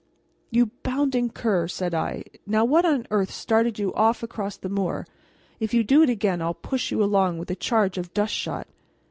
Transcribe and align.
"You 0.49 0.71
bounding 0.81 1.29
cur," 1.29 1.67
said 1.67 1.93
I, 1.93 2.23
"now 2.47 2.65
what 2.65 2.85
on 2.85 3.05
earth 3.11 3.29
started 3.29 3.77
you 3.77 3.93
off 3.93 4.23
across 4.23 4.57
the 4.57 4.67
moor? 4.67 5.05
If 5.59 5.75
you 5.75 5.83
do 5.83 6.01
it 6.01 6.09
again 6.09 6.41
I'll 6.41 6.55
push 6.55 6.89
you 6.89 7.03
along 7.03 7.37
with 7.37 7.51
a 7.51 7.55
charge 7.55 7.99
of 7.99 8.11
dust 8.11 8.33
shot." 8.33 8.65